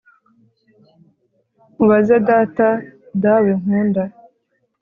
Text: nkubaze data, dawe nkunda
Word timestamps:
nkubaze 1.73 2.15
data, 2.29 2.67
dawe 3.23 3.49
nkunda 3.59 4.03